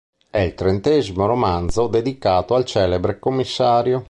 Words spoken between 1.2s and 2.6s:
romanzo dedicato